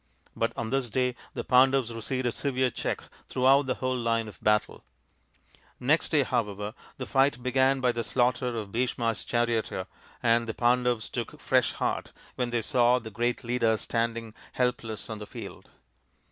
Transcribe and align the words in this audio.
But 0.35 0.51
on 0.57 0.71
this 0.71 0.89
day 0.89 1.13
the 1.35 1.43
Pandavs 1.43 1.93
received 1.93 2.25
a 2.25 2.31
severe 2.31 2.71
check 2.71 3.01
throughout 3.27 3.67
the 3.67 3.75
whole 3.75 3.95
line 3.95 4.27
of 4.27 4.41
battle. 4.43 4.83
Next 5.79 6.09
day, 6.09 6.23
however, 6.23 6.73
the 6.97 7.05
fight 7.05 7.43
began 7.43 7.81
by 7.81 7.91
the 7.91 8.03
slaughter 8.03 8.47
of 8.57 8.71
Bhisma's 8.71 9.23
charioteer, 9.23 9.85
and 10.23 10.47
the 10.47 10.55
Pandavs 10.55 11.07
took 11.07 11.39
fresh 11.39 11.73
heart 11.73 12.13
when 12.33 12.49
they 12.49 12.63
saw 12.63 12.97
the 12.97 13.11
great 13.11 13.43
leader 13.43 13.77
standing 13.77 14.33
helpless 14.53 15.07
on 15.07 15.19
the 15.19 15.27
field. 15.27 15.69